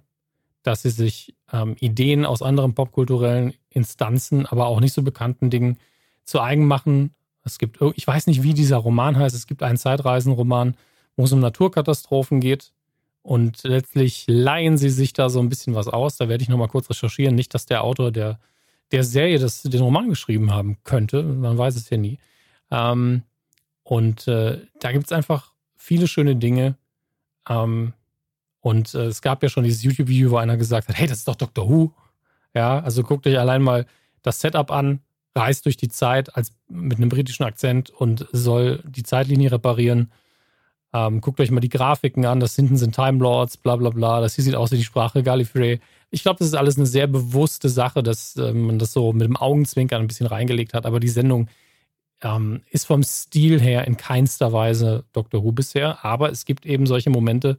dass 0.62 0.82
sie 0.82 0.90
sich 0.90 1.34
ähm, 1.52 1.76
Ideen 1.80 2.24
aus 2.26 2.42
anderen 2.42 2.74
popkulturellen 2.74 3.54
Instanzen, 3.70 4.46
aber 4.46 4.66
auch 4.66 4.80
nicht 4.80 4.92
so 4.92 5.02
bekannten 5.02 5.50
Dingen 5.50 5.78
zu 6.24 6.40
eigen 6.40 6.66
machen. 6.66 7.14
Es 7.44 7.58
gibt, 7.58 7.80
ich 7.94 8.06
weiß 8.06 8.26
nicht, 8.26 8.42
wie 8.42 8.54
dieser 8.54 8.76
Roman 8.76 9.16
heißt, 9.16 9.34
es 9.34 9.46
gibt 9.46 9.62
einen 9.62 9.78
Zeitreisenroman, 9.78 10.76
wo 11.16 11.24
es 11.24 11.32
um 11.32 11.40
Naturkatastrophen 11.40 12.40
geht. 12.40 12.72
Und 13.22 13.62
letztlich 13.64 14.24
leihen 14.26 14.78
sie 14.78 14.88
sich 14.88 15.12
da 15.12 15.28
so 15.28 15.40
ein 15.40 15.48
bisschen 15.48 15.74
was 15.74 15.88
aus. 15.88 16.16
Da 16.16 16.28
werde 16.28 16.42
ich 16.42 16.48
nochmal 16.48 16.68
kurz 16.68 16.88
recherchieren. 16.88 17.34
Nicht, 17.34 17.52
dass 17.52 17.66
der 17.66 17.84
Autor 17.84 18.10
der, 18.10 18.38
der 18.90 19.04
Serie 19.04 19.38
das, 19.38 19.62
den 19.62 19.82
Roman 19.82 20.08
geschrieben 20.08 20.52
haben 20.52 20.78
könnte. 20.84 21.22
Man 21.22 21.58
weiß 21.58 21.76
es 21.76 21.90
ja 21.90 21.98
nie. 21.98 22.18
Ähm, 22.70 23.22
und 23.82 24.28
äh, 24.28 24.66
da 24.80 24.92
gibt 24.92 25.06
es 25.06 25.12
einfach 25.12 25.52
viele 25.88 26.06
schöne 26.06 26.36
Dinge. 26.36 26.76
Ähm, 27.48 27.94
und 28.60 28.94
äh, 28.94 29.06
es 29.06 29.22
gab 29.22 29.42
ja 29.42 29.48
schon 29.48 29.64
dieses 29.64 29.82
YouTube-Video, 29.82 30.30
wo 30.30 30.36
einer 30.36 30.58
gesagt 30.58 30.88
hat, 30.88 30.98
hey, 30.98 31.08
das 31.08 31.18
ist 31.18 31.28
doch 31.28 31.34
Doctor 31.34 31.68
Who. 31.68 31.92
Ja, 32.54 32.80
also 32.80 33.02
guckt 33.02 33.26
euch 33.26 33.38
allein 33.38 33.62
mal 33.62 33.86
das 34.22 34.40
Setup 34.40 34.70
an, 34.70 35.00
reist 35.34 35.64
durch 35.64 35.78
die 35.78 35.88
Zeit 35.88 36.36
als 36.36 36.52
mit 36.68 36.98
einem 36.98 37.08
britischen 37.08 37.44
Akzent 37.44 37.88
und 37.88 38.26
soll 38.32 38.82
die 38.86 39.02
Zeitlinie 39.02 39.50
reparieren. 39.50 40.12
Ähm, 40.92 41.20
guckt 41.20 41.40
euch 41.40 41.50
mal 41.50 41.60
die 41.60 41.68
Grafiken 41.68 42.26
an, 42.26 42.40
das 42.40 42.56
hinten 42.56 42.76
sind 42.76 42.94
Time 42.94 43.18
Lords, 43.18 43.56
bla 43.56 43.76
bla 43.76 43.90
bla. 43.90 44.20
Das 44.20 44.34
hier 44.34 44.44
sieht 44.44 44.54
aus 44.54 44.72
wie 44.72 44.76
die 44.76 44.84
Sprache 44.84 45.22
Gallifrey. 45.22 45.80
Ich 46.10 46.22
glaube, 46.22 46.38
das 46.38 46.48
ist 46.48 46.54
alles 46.54 46.76
eine 46.76 46.86
sehr 46.86 47.06
bewusste 47.06 47.68
Sache, 47.70 48.02
dass 48.02 48.36
äh, 48.36 48.52
man 48.52 48.78
das 48.78 48.92
so 48.92 49.12
mit 49.12 49.26
dem 49.26 49.36
Augenzwinkern 49.36 50.02
ein 50.02 50.08
bisschen 50.08 50.26
reingelegt 50.26 50.74
hat. 50.74 50.84
Aber 50.84 51.00
die 51.00 51.08
Sendung 51.08 51.48
ähm, 52.22 52.62
ist 52.70 52.86
vom 52.86 53.02
Stil 53.02 53.60
her 53.60 53.86
in 53.86 53.96
keinster 53.96 54.52
Weise 54.52 55.04
Doctor 55.12 55.42
Who 55.44 55.52
bisher. 55.52 56.04
Aber 56.04 56.30
es 56.30 56.44
gibt 56.44 56.66
eben 56.66 56.86
solche 56.86 57.10
Momente, 57.10 57.58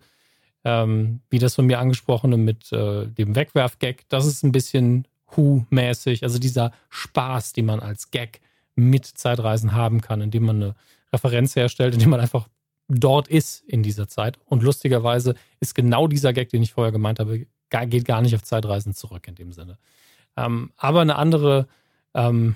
ähm, 0.64 1.22
wie 1.30 1.40
das 1.40 1.56
von 1.56 1.66
mir 1.66 1.80
angesprochene 1.80 2.38
mit 2.38 2.72
äh, 2.72 3.08
dem 3.08 3.36
Wegwerf-Gag. 3.36 4.08
Das 4.10 4.26
ist 4.26 4.44
ein 4.44 4.52
bisschen 4.52 5.08
Who-mäßig. 5.32 6.24
Also 6.24 6.40
dieser 6.40 6.72
Spaß, 6.90 7.54
den 7.54 7.66
man 7.66 7.80
als 7.80 8.12
Gag 8.12 8.42
mit 8.76 9.06
Zeitreisen 9.06 9.74
haben 9.74 10.02
kann, 10.02 10.22
indem 10.22 10.46
man 10.46 10.56
eine 10.58 10.76
Referenz 11.14 11.56
herstellt, 11.56 11.94
indem 11.94 12.10
man 12.10 12.20
einfach 12.20 12.48
dort 12.88 13.28
ist 13.28 13.64
in 13.68 13.84
dieser 13.84 14.08
Zeit. 14.08 14.38
Und 14.46 14.64
lustigerweise 14.64 15.36
ist 15.60 15.76
genau 15.76 16.08
dieser 16.08 16.34
Gag, 16.34 16.50
den 16.50 16.64
ich 16.64 16.74
vorher 16.74 16.92
gemeint 16.92 17.20
habe, 17.20 17.46
geht 17.70 18.06
gar 18.06 18.22
nicht 18.22 18.36
auf 18.36 18.44
Zeitreisen 18.44 18.94
zurück 18.94 19.28
in 19.28 19.36
dem 19.36 19.52
Sinne. 19.52 19.78
Ähm, 20.36 20.72
aber 20.78 21.02
eine 21.02 21.16
andere 21.16 21.68
ähm, 22.14 22.56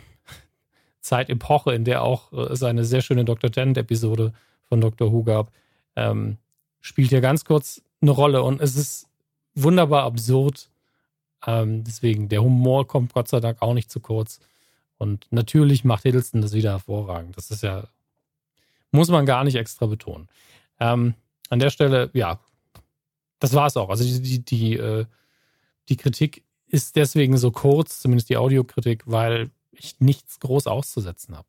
Zeitepoche, 1.04 1.74
in 1.74 1.86
der 1.86 2.02
auch 2.02 2.34
äh, 2.34 2.52
es 2.52 2.64
eine 2.64 2.86
sehr 2.86 3.02
schöne 3.02 3.26
Dr. 3.26 3.52
Tennant-Episode 3.52 4.34
von 4.64 4.82
Dr. 4.82 5.12
Who 5.12 5.24
gab, 5.24 5.52
ähm, 5.96 6.38
spielt 6.82 7.10
hier 7.10 7.22
ganz 7.22 7.46
kurz 7.46 7.82
eine 8.02 8.12
Rolle. 8.12 8.42
Und 8.42 8.62
es 8.62 8.76
ist 8.76 9.08
wunderbar 9.54 10.04
absurd. 10.04 10.70
Ähm, 11.46 11.84
deswegen, 11.84 12.30
der 12.30 12.42
Humor 12.42 12.88
kommt 12.88 13.14
Gott 13.14 13.28
sei 13.28 13.40
Dank 13.40 13.62
auch 13.62 13.74
nicht 13.74 13.92
zu 13.92 14.00
kurz. 14.00 14.40
Und 14.98 15.28
natürlich 15.30 15.84
macht 15.84 16.04
Hiddleston 16.04 16.42
das 16.42 16.54
wieder 16.54 16.72
hervorragend. 16.72 17.38
Das 17.38 17.52
ist 17.52 17.62
ja 17.62 17.84
muss 18.94 19.10
man 19.10 19.26
gar 19.26 19.44
nicht 19.44 19.56
extra 19.56 19.88
betonen. 19.88 20.30
Ähm, 20.80 21.16
an 21.50 21.60
der 21.60 21.72
Stelle, 21.72 22.10
ja, 22.14 22.40
das 23.40 23.54
war 23.54 23.68
es 23.68 23.76
auch. 23.76 23.90
Also 23.90 24.06
die, 24.06 24.22
die, 24.22 24.46
die, 24.46 24.74
äh, 24.78 25.06
die 25.90 25.98
Kritik 25.98 26.44
ist 26.68 26.96
deswegen 26.96 27.38
so 27.38 27.52
kurz, 27.52 28.00
zumindest 28.00 28.30
die 28.30 28.38
Audiokritik, 28.38 29.04
weil 29.06 29.50
ich 29.78 30.00
nichts 30.00 30.40
groß 30.40 30.68
auszusetzen 30.68 31.36
habe. 31.36 31.48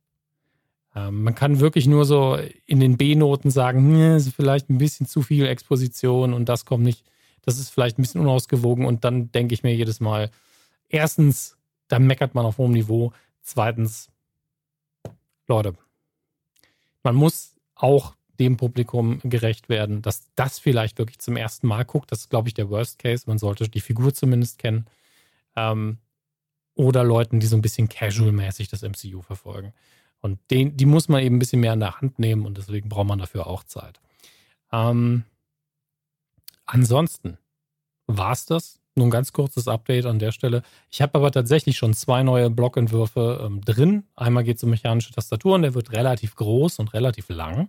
Ähm, 0.95 1.23
man 1.25 1.35
kann 1.35 1.61
wirklich 1.61 1.87
nur 1.87 2.05
so 2.05 2.39
in 2.67 2.81
den 2.81 2.97
B-Noten 2.97 3.51
sagen, 3.51 3.95
ist 4.15 4.35
vielleicht 4.35 4.71
ein 4.71 4.79
bisschen 4.79 5.07
zu 5.07 5.23
viel 5.23 5.47
Exposition 5.47 6.33
und 6.33 6.49
das 6.49 6.65
kommt 6.65 6.85
nicht, 6.85 7.05
das 7.43 7.59
ist 7.59 7.71
vielleicht 7.71 7.99
ein 7.99 8.03
bisschen 8.03 8.21
unausgewogen 8.21 8.87
und 8.87 9.05
dann 9.05 9.33
denke 9.33 9.55
ich 9.55 9.63
mir 9.63 9.75
jedes 9.75 10.01
Mal, 10.01 10.31
erstens, 10.89 11.57
da 11.89 11.99
meckert 11.99 12.35
man 12.35 12.47
auf 12.47 12.59
hohem 12.59 12.73
Niveau. 12.73 13.13
Zweitens, 13.43 14.11
Leute, 15.47 15.75
man 17.03 17.15
muss 17.15 17.57
auch 17.75 18.15
dem 18.41 18.57
Publikum 18.57 19.21
gerecht 19.23 19.69
werden, 19.69 20.03
dass 20.03 20.33
das 20.35 20.59
vielleicht 20.59 20.99
wirklich 20.99 21.19
zum 21.19 21.37
ersten 21.37 21.67
Mal 21.67 21.85
guckt. 21.85 22.11
Das 22.11 22.21
ist, 22.21 22.31
glaube 22.31 22.49
ich, 22.49 22.55
der 22.55 22.71
Worst 22.71 22.99
Case. 22.99 23.25
Man 23.27 23.39
sollte 23.39 23.69
die 23.69 23.81
Figur 23.81 24.13
zumindest 24.13 24.59
kennen. 24.59 24.87
Ähm, 25.55 25.99
oder 26.75 27.05
Leuten, 27.05 27.41
die 27.41 27.47
so 27.47 27.57
ein 27.57 27.63
bisschen 27.63 27.89
casual-mäßig 27.89 28.69
das 28.69 28.83
MCU 28.83 29.23
verfolgen. 29.23 29.73
Und 30.21 30.39
den, 30.51 30.77
die 30.77 30.87
muss 30.87 31.09
man 31.09 31.23
eben 31.23 31.37
ein 31.37 31.39
bisschen 31.39 31.61
mehr 31.61 31.75
in 31.75 31.81
der 31.81 32.01
Hand 32.01 32.19
nehmen 32.19 32.47
und 32.47 32.57
deswegen 32.57 32.89
braucht 32.89 33.09
man 33.09 33.19
dafür 33.19 33.47
auch 33.47 33.63
Zeit. 33.65 34.01
Ähm, 34.73 35.25
ansonsten 36.65 37.39
war 38.07 38.33
es 38.33 38.47
das 38.47 38.81
nur 38.97 39.07
ein 39.07 39.11
ganz 39.11 39.33
kurzes 39.33 39.69
Update 39.69 40.07
an 40.07 40.19
der 40.19 40.33
Stelle. 40.33 40.63
Ich 40.91 41.03
habe 41.03 41.19
aber 41.19 41.31
tatsächlich 41.31 41.77
schon 41.77 41.95
zwei 41.95 42.23
neue 42.23 42.49
Blockentwürfe 42.49 43.43
ähm, 43.45 43.61
drin. 43.61 44.05
Einmal 44.15 44.45
geht 44.45 44.59
es 44.59 44.65
um 44.65 44.71
mechanische 44.71 45.13
Tastaturen, 45.13 45.63
der 45.63 45.75
wird 45.75 45.93
relativ 45.93 46.37
groß 46.37 46.79
und 46.79 46.95
relativ 46.95 47.29
lang. 47.29 47.69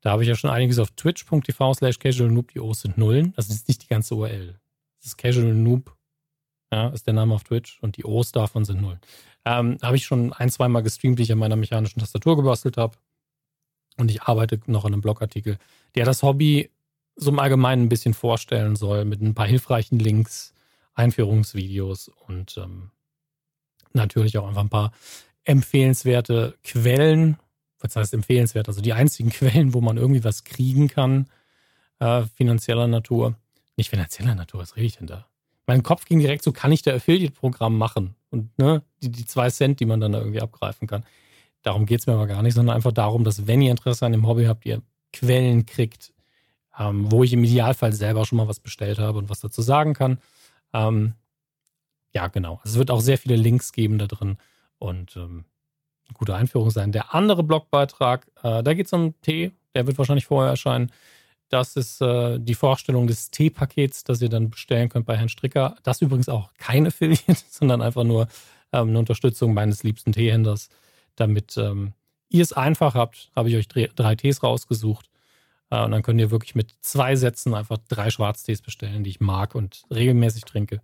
Da 0.00 0.12
habe 0.12 0.22
ich 0.22 0.28
ja 0.28 0.36
schon 0.36 0.50
einiges 0.50 0.78
auf 0.78 0.92
twitch.tv 0.92 1.74
slash 1.74 1.98
casualnoob, 1.98 2.52
die 2.52 2.60
O's 2.60 2.82
sind 2.82 2.98
Nullen. 2.98 3.32
Das 3.34 3.48
ist 3.48 3.66
nicht 3.66 3.82
die 3.82 3.88
ganze 3.88 4.14
URL. 4.14 4.58
Das 4.98 5.06
ist 5.06 5.18
Casual 5.18 5.54
Noob, 5.54 5.96
ja, 6.72 6.88
ist 6.88 7.06
der 7.06 7.14
Name 7.14 7.34
auf 7.34 7.44
Twitch 7.44 7.78
und 7.80 7.96
die 7.96 8.04
O's 8.04 8.32
davon 8.32 8.64
sind 8.64 8.80
Nullen. 8.80 9.00
Ähm, 9.44 9.78
habe 9.82 9.96
ich 9.96 10.04
schon 10.04 10.32
ein, 10.32 10.50
zweimal 10.50 10.82
gestreamt, 10.82 11.18
die 11.18 11.22
ich 11.22 11.32
an 11.32 11.38
meiner 11.38 11.56
mechanischen 11.56 12.00
Tastatur 12.00 12.36
gebastelt 12.36 12.76
habe. 12.76 12.96
Und 13.96 14.10
ich 14.10 14.22
arbeite 14.22 14.60
noch 14.66 14.84
an 14.84 14.92
einem 14.92 15.02
Blogartikel, 15.02 15.58
der 15.94 16.04
das 16.04 16.22
Hobby 16.22 16.70
so 17.16 17.30
im 17.30 17.38
Allgemeinen 17.38 17.84
ein 17.84 17.88
bisschen 17.88 18.14
vorstellen 18.14 18.76
soll, 18.76 19.04
mit 19.04 19.20
ein 19.20 19.34
paar 19.34 19.46
hilfreichen 19.46 19.98
Links, 19.98 20.54
Einführungsvideos 20.94 22.08
und 22.08 22.56
ähm, 22.58 22.90
natürlich 23.92 24.38
auch 24.38 24.46
einfach 24.46 24.62
ein 24.62 24.68
paar 24.68 24.92
empfehlenswerte 25.44 26.56
Quellen. 26.62 27.38
Was 27.80 27.96
heißt 27.96 28.14
empfehlenswert? 28.14 28.68
Also 28.68 28.80
die 28.80 28.92
einzigen 28.92 29.30
Quellen, 29.30 29.74
wo 29.74 29.80
man 29.80 29.96
irgendwie 29.96 30.24
was 30.24 30.44
kriegen 30.44 30.88
kann, 30.88 31.28
äh, 31.98 32.22
finanzieller 32.36 32.86
Natur. 32.86 33.36
Nicht 33.76 33.90
finanzieller 33.90 34.34
Natur, 34.34 34.60
was 34.60 34.76
rede 34.76 34.86
ich 34.86 34.96
denn 34.96 35.06
da? 35.06 35.27
Mein 35.68 35.82
Kopf 35.82 36.06
ging 36.06 36.18
direkt 36.18 36.42
so, 36.42 36.50
kann 36.50 36.72
ich 36.72 36.80
da 36.80 36.94
Affiliate-Programm 36.94 37.76
machen? 37.76 38.14
Und 38.30 38.58
ne, 38.58 38.82
die, 39.02 39.10
die 39.10 39.26
zwei 39.26 39.50
Cent, 39.50 39.80
die 39.80 39.84
man 39.84 40.00
dann 40.00 40.12
da 40.12 40.18
irgendwie 40.18 40.40
abgreifen 40.40 40.88
kann. 40.88 41.04
Darum 41.60 41.84
geht 41.84 42.00
es 42.00 42.06
mir 42.06 42.14
aber 42.14 42.26
gar 42.26 42.42
nicht, 42.42 42.54
sondern 42.54 42.74
einfach 42.74 42.92
darum, 42.92 43.22
dass 43.22 43.46
wenn 43.46 43.60
ihr 43.60 43.70
Interesse 43.70 44.06
an 44.06 44.12
dem 44.12 44.26
Hobby 44.26 44.46
habt, 44.46 44.64
ihr 44.64 44.80
Quellen 45.12 45.66
kriegt, 45.66 46.14
ähm, 46.78 47.12
wo 47.12 47.22
ich 47.22 47.34
im 47.34 47.44
Idealfall 47.44 47.92
selber 47.92 48.24
schon 48.24 48.38
mal 48.38 48.48
was 48.48 48.60
bestellt 48.60 48.98
habe 48.98 49.18
und 49.18 49.28
was 49.28 49.40
dazu 49.40 49.60
sagen 49.60 49.92
kann. 49.92 50.18
Ähm, 50.72 51.12
ja, 52.14 52.28
genau. 52.28 52.60
Also 52.64 52.74
es 52.74 52.78
wird 52.78 52.90
auch 52.90 53.02
sehr 53.02 53.18
viele 53.18 53.36
Links 53.36 53.72
geben 53.72 53.98
da 53.98 54.06
drin 54.06 54.38
und 54.78 55.16
ähm, 55.16 55.44
eine 56.08 56.14
gute 56.14 56.34
Einführung 56.34 56.70
sein. 56.70 56.92
Der 56.92 57.14
andere 57.14 57.42
Blogbeitrag, 57.42 58.26
äh, 58.42 58.62
da 58.62 58.72
geht 58.72 58.86
es 58.86 58.92
um 58.94 59.20
Tee, 59.20 59.52
der 59.74 59.86
wird 59.86 59.98
wahrscheinlich 59.98 60.24
vorher 60.24 60.50
erscheinen. 60.50 60.90
Das 61.48 61.76
ist 61.76 62.00
äh, 62.02 62.38
die 62.38 62.54
Vorstellung 62.54 63.06
des 63.06 63.30
Tee-Pakets, 63.30 64.04
das 64.04 64.20
ihr 64.20 64.28
dann 64.28 64.50
bestellen 64.50 64.88
könnt 64.88 65.06
bei 65.06 65.16
Herrn 65.16 65.30
Stricker. 65.30 65.76
Das 65.82 66.02
übrigens 66.02 66.28
auch 66.28 66.52
kein 66.58 66.86
Affiliate, 66.86 67.36
sondern 67.50 67.80
einfach 67.80 68.04
nur 68.04 68.28
ähm, 68.72 68.88
eine 68.88 68.98
Unterstützung 68.98 69.54
meines 69.54 69.82
liebsten 69.82 70.12
Teehändlers. 70.12 70.68
Damit 71.16 71.56
ähm, 71.56 71.94
ihr 72.28 72.42
es 72.42 72.52
einfach 72.52 72.94
habt, 72.94 73.30
habe 73.34 73.48
ich 73.48 73.56
euch 73.56 73.68
drei, 73.68 73.88
drei 73.94 74.14
Tees 74.14 74.42
rausgesucht. 74.42 75.08
Äh, 75.70 75.82
und 75.84 75.90
dann 75.92 76.02
könnt 76.02 76.20
ihr 76.20 76.30
wirklich 76.30 76.54
mit 76.54 76.74
zwei 76.80 77.16
Sätzen 77.16 77.54
einfach 77.54 77.78
drei 77.88 78.10
Schwarztees 78.10 78.60
bestellen, 78.60 79.04
die 79.04 79.10
ich 79.10 79.20
mag 79.20 79.54
und 79.54 79.84
regelmäßig 79.90 80.44
trinke. 80.44 80.82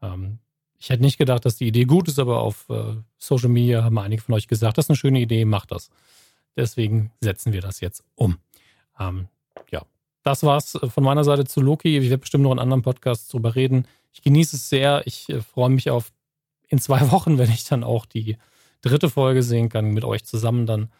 Ähm, 0.00 0.38
ich 0.78 0.88
hätte 0.88 1.02
nicht 1.02 1.18
gedacht, 1.18 1.44
dass 1.44 1.56
die 1.56 1.66
Idee 1.66 1.84
gut 1.84 2.08
ist, 2.08 2.18
aber 2.18 2.40
auf 2.40 2.66
äh, 2.70 2.94
Social 3.18 3.50
Media 3.50 3.84
haben 3.84 3.98
einige 3.98 4.22
von 4.22 4.34
euch 4.34 4.48
gesagt, 4.48 4.78
das 4.78 4.86
ist 4.86 4.90
eine 4.90 4.96
schöne 4.96 5.20
Idee, 5.20 5.44
macht 5.44 5.72
das. 5.72 5.90
Deswegen 6.56 7.12
setzen 7.20 7.52
wir 7.52 7.60
das 7.60 7.80
jetzt 7.80 8.02
um. 8.14 8.38
Ähm, 8.98 9.28
ja, 9.70 9.82
das 10.22 10.42
war's 10.42 10.74
äh, 10.76 10.88
von 10.88 11.04
meiner 11.04 11.24
Seite 11.24 11.44
zu 11.44 11.60
Loki. 11.60 11.98
Ich 11.98 12.04
werde 12.04 12.18
bestimmt 12.18 12.44
noch 12.44 12.52
in 12.52 12.58
anderen 12.58 12.82
Podcasts 12.82 13.28
drüber 13.28 13.54
reden. 13.54 13.86
Ich 14.12 14.22
genieße 14.22 14.56
es 14.56 14.68
sehr. 14.68 15.02
Ich 15.06 15.28
äh, 15.28 15.40
freue 15.40 15.70
mich 15.70 15.90
auf 15.90 16.12
in 16.68 16.78
zwei 16.78 17.00
Wochen, 17.10 17.38
wenn 17.38 17.50
ich 17.50 17.64
dann 17.64 17.84
auch 17.84 18.06
die 18.06 18.36
dritte 18.82 19.10
Folge 19.10 19.42
sehen 19.42 19.68
kann 19.68 19.92
mit 19.92 20.04
euch 20.04 20.24
zusammen 20.24 20.66
dann. 20.66 20.90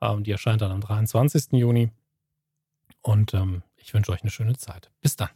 Ähm, 0.00 0.24
die 0.24 0.32
erscheint 0.32 0.62
dann 0.62 0.72
am 0.72 0.80
23. 0.80 1.52
Juni. 1.52 1.90
Und 3.02 3.34
ähm, 3.34 3.62
ich 3.76 3.94
wünsche 3.94 4.12
euch 4.12 4.22
eine 4.22 4.30
schöne 4.30 4.56
Zeit. 4.56 4.90
Bis 5.00 5.16
dann. 5.16 5.30